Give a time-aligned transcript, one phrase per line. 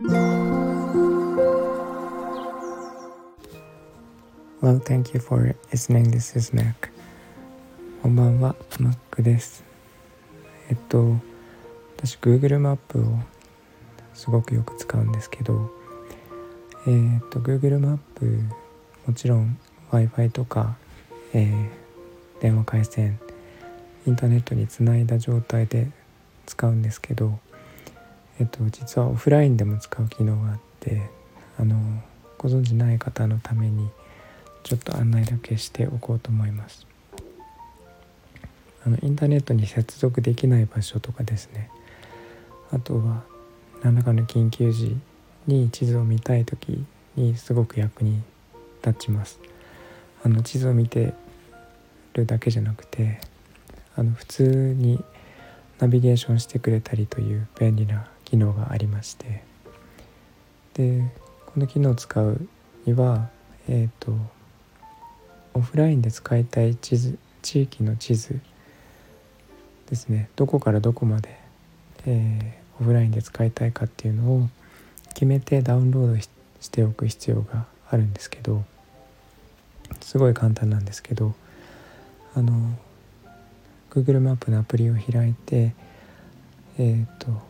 [0.00, 0.12] Well,
[4.78, 6.12] thank you for listening.
[6.12, 6.90] This is Mac.
[8.00, 9.64] こんばんは、Mac です。
[10.70, 11.16] えっと、
[11.96, 13.18] 私 Google マップを
[14.14, 15.68] すごくよく使うんですけど、
[16.86, 18.38] えー、っと Google マップ
[19.04, 19.58] もちろん
[19.90, 20.76] Wi-Fi とか、
[21.32, 21.68] えー、
[22.40, 23.18] 電話回線
[24.06, 25.90] インターネットにつないだ状態で
[26.46, 27.40] 使うんですけど、
[28.40, 31.10] えっと、実はオフラインでも使う機能があって
[31.58, 31.76] あの
[32.38, 33.88] ご存じない方のために
[34.62, 36.86] ちょっと案内だけしておこうと思います。
[38.86, 41.68] あのインターネットに接続できない場所とかですね。
[42.70, 43.24] あとは
[43.82, 44.96] 何らかの緊急時
[45.46, 46.84] に地図を見たい時
[47.16, 48.22] にすごく役に
[48.86, 49.40] 立ちます。
[50.22, 51.14] あの地図を見て
[52.14, 53.20] るだけじゃなくて
[53.96, 55.02] あの普通に
[55.80, 59.42] ナビゲーションしてくれたりという便利な機能がありまして。
[60.74, 61.02] で
[61.46, 62.46] この機能を使う
[62.84, 63.30] には
[63.68, 64.12] えっ、ー、と
[65.54, 68.38] オフラインで使いたい地図地域の地図
[69.88, 70.28] ですね。
[70.36, 71.36] どこからどこまで、
[72.06, 74.48] えー、オフラインで使いたいかっていうのを
[75.14, 76.28] 決めてダウンロードし
[76.68, 78.62] ておく必要があるんですけど
[80.00, 81.34] すごい簡単なんですけど
[82.34, 82.78] あの
[83.90, 85.74] Google マップのアプリを開いて
[86.78, 87.48] えっ、ー、と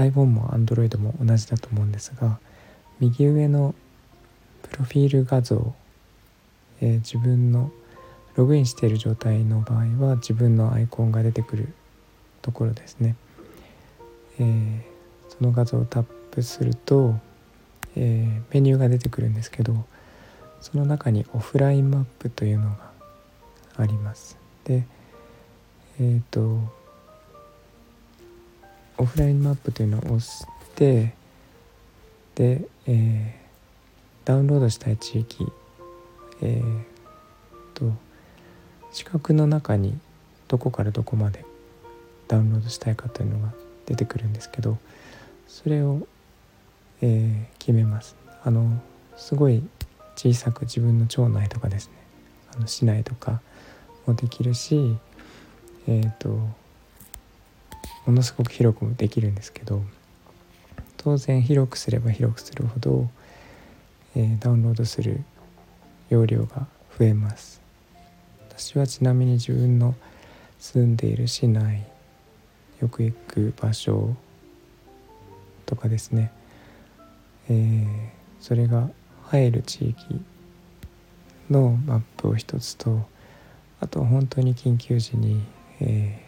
[0.00, 2.38] iPhone も Android も同じだと思うんですが
[3.00, 3.74] 右上の
[4.62, 5.74] プロフィール画像
[6.80, 7.70] えー、自分の
[8.36, 11.72] ログインしている状態の場合は自分のアイコンが出てくる
[12.40, 13.16] ところですね、
[14.38, 14.80] えー、
[15.28, 17.16] その画像をタップすると、
[17.96, 19.84] えー、メニューが出てくるんですけど
[20.60, 22.90] その中にオフラインマップというのが
[23.76, 24.36] あります。
[24.64, 24.84] で
[26.00, 26.60] えっ、と
[28.98, 31.14] オフラインマップというのを押して
[32.34, 35.46] で、えー、ダウンロードしたい地域
[36.40, 36.82] えー、
[37.74, 37.92] と
[38.92, 39.98] 四角の中に
[40.46, 41.44] どこからどこまで
[42.28, 43.52] ダウンロードしたいかというのが
[43.86, 44.78] 出てくるんですけど
[45.46, 46.06] それを、
[47.00, 48.16] えー、決めます。
[48.44, 48.80] あの
[49.16, 49.62] すごい
[50.14, 51.92] 小さく自分の町内とかですね
[52.54, 53.40] あの市内とか
[54.06, 54.96] もできるし
[55.86, 56.38] えっ、ー、と
[58.08, 59.82] ものすごく広くもできるんですけど
[60.96, 63.10] 当然広くすれば広くするほど、
[64.16, 65.20] えー、ダウンロードする
[66.08, 66.66] 容量が
[66.98, 67.60] 増えます。
[68.48, 69.94] 私はちなみに自分の
[70.58, 71.84] 住んでいる市内
[72.80, 74.16] よく行く場所
[75.66, 76.32] とかですね、
[77.50, 77.86] えー、
[78.40, 78.88] それが
[79.26, 80.20] 入る地域
[81.50, 83.06] のマップを一つと
[83.80, 85.42] あと本当に緊急時に、
[85.80, 86.27] えー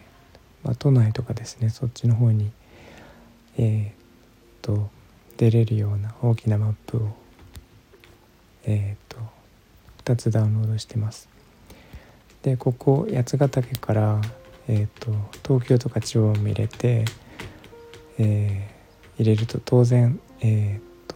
[0.63, 2.51] まあ、都内とかですねそっちの方に、
[3.57, 4.89] えー、と
[5.37, 7.09] 出れるような大きなマップを、
[8.63, 9.19] えー、と
[10.03, 11.29] 2つダウンロードしてます。
[12.43, 14.19] でここ八ヶ岳から、
[14.67, 15.11] えーと、
[15.47, 17.05] 東京とか地方も入れて、
[18.17, 21.15] えー、入れると当然、えーと、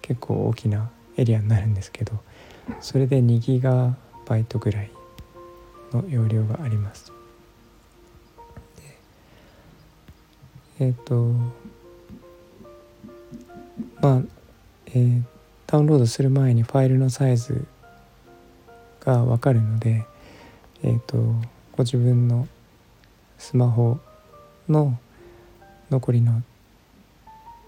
[0.00, 2.14] 結構大きなエリアになるんですけど
[2.80, 3.94] それで2ギガ
[4.26, 4.90] バイトぐらい
[5.92, 7.12] の容量があります。
[10.78, 11.32] えっ、ー、と
[14.00, 14.22] まあ
[14.88, 15.22] えー、
[15.66, 17.66] ダウンロードする前にファイルのサイズ
[19.00, 20.04] が分かるので、
[20.82, 21.16] えーと、
[21.72, 22.48] ご自分の
[23.38, 23.98] スマホ
[24.68, 24.98] の
[25.90, 26.42] 残りの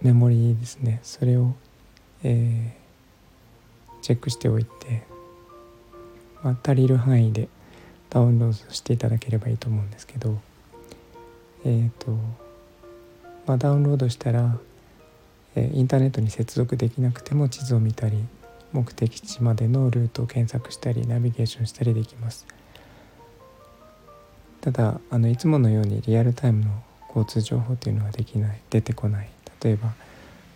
[0.00, 1.00] メモリーですね。
[1.02, 1.54] それを、
[2.22, 5.02] えー、チェックしておいて、
[6.42, 7.48] まあ、足りる範囲で
[8.10, 10.38] ダウンロードしていただければいいと思うんですけど
[11.64, 12.16] えっ、ー、と
[13.48, 14.59] まあダウンロードしたら
[15.56, 18.19] えインターネットに接続できなくても地図を見たり
[18.72, 22.47] 目的地までのルートを検索したりナビゲーションしたりできます。
[24.60, 29.30] ただあのいつものようにリアルタイムの交通情報というのはできない出てこない。
[29.62, 29.92] 例えば、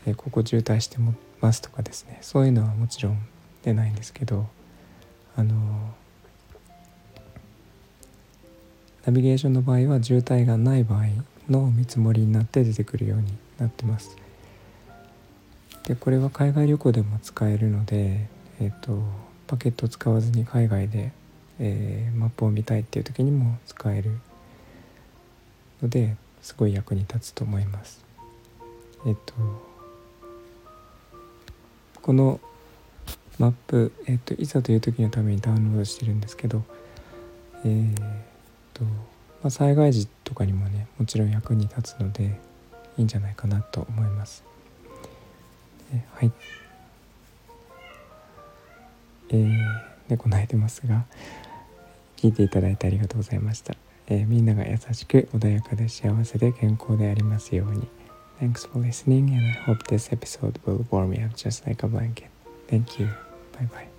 [0.07, 0.99] えここ渋滞して
[1.41, 2.19] ますとかですね。
[2.21, 3.19] そういうのはもちろん
[3.63, 4.47] 出ないんですけど
[5.37, 5.55] あの
[9.07, 11.07] ナビゲーションの場合は渋滞がない場合
[11.53, 13.27] の見積もりになって出てくるように
[13.59, 14.17] なってます
[15.85, 18.29] でこれは海外旅行でも使えるので、
[18.61, 19.03] えーと、
[19.47, 21.13] パケット使わずに海外で、
[21.59, 24.13] えー、マップを見たいっていう時にも使える
[25.83, 28.05] のですごい役に立つと思います。
[29.07, 29.35] えっ、ー、と
[32.01, 32.41] この
[33.39, 36.63] マップ、えっ、ー、といざという時のためにダウンロードしてるんですけど、
[37.65, 37.95] えー
[38.75, 38.85] と
[39.43, 42.39] まあ、災害時とかにもねもちろん役に立つので、
[42.97, 44.45] いいんじゃないかなと思います。
[46.15, 46.33] はい。
[49.31, 49.57] えー、
[50.09, 51.07] 猫泣いてますが
[52.17, 53.75] 聞いていただいてありがとうございました。
[54.09, 57.89] えー、みんなが優しく穏やかで幸せで健康でありますように。
[58.41, 62.29] Thanks for listening and I hope this episode will warm me up just like a blanket.
[62.69, 63.09] Thank you.
[63.59, 63.92] Bye bye.